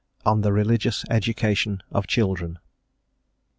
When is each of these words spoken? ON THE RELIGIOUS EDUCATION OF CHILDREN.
ON 0.25 0.41
THE 0.41 0.51
RELIGIOUS 0.51 1.05
EDUCATION 1.11 1.83
OF 1.91 2.07
CHILDREN. 2.07 2.57